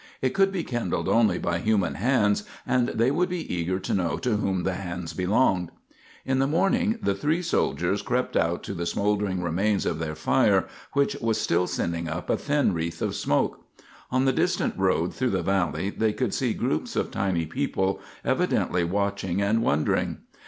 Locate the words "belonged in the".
5.13-6.47